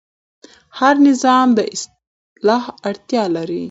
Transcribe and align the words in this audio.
هر 0.79 0.95
نظام 1.07 1.47
د 1.57 1.59
اصلاح 1.73 2.63
اړتیا 2.89 3.23
لري 3.35 3.59